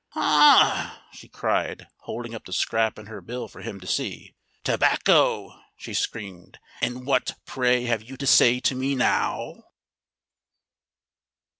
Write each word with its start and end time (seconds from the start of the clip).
"Ha!" 0.13 1.05
she 1.11 1.27
cried, 1.29 1.85
holding 2.05 2.33
up 2.33 2.45
the 2.45 2.53
scrap 2.53 2.97
in 2.97 3.05
her 3.05 3.21
bill 3.21 3.47
for 3.47 3.61
him 3.61 3.79
to 3.79 3.85
see. 3.85 4.33
"Tobacco!" 4.63 5.61
she 5.77 5.93
screamed. 5.93 6.57
"And 6.81 7.05
what, 7.05 7.35
pray, 7.45 7.83
have 7.83 8.01
you 8.01 8.17
to 8.17 8.25
say 8.25 8.59
to 8.61 8.73
me 8.73 8.95
now?" 8.95 9.61